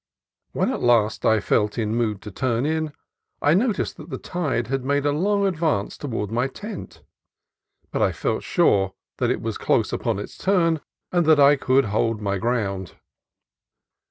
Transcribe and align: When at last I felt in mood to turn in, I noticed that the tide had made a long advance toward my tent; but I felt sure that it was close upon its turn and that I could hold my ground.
When 0.53 0.71
at 0.71 0.81
last 0.81 1.27
I 1.27 1.39
felt 1.39 1.77
in 1.77 1.93
mood 1.93 2.23
to 2.23 2.31
turn 2.31 2.65
in, 2.65 2.91
I 3.39 3.53
noticed 3.53 3.97
that 3.97 4.09
the 4.09 4.17
tide 4.17 4.65
had 4.65 4.83
made 4.83 5.05
a 5.05 5.11
long 5.11 5.45
advance 5.45 5.95
toward 5.95 6.31
my 6.31 6.47
tent; 6.47 7.03
but 7.91 8.01
I 8.01 8.11
felt 8.11 8.41
sure 8.41 8.95
that 9.19 9.29
it 9.29 9.43
was 9.43 9.59
close 9.59 9.93
upon 9.93 10.17
its 10.17 10.39
turn 10.39 10.81
and 11.11 11.23
that 11.27 11.39
I 11.39 11.55
could 11.55 11.85
hold 11.93 12.19
my 12.19 12.39
ground. 12.39 12.95